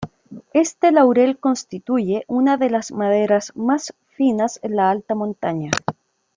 [0.53, 5.69] Este laurel constituye una de las maderas más finas en la alta montaña.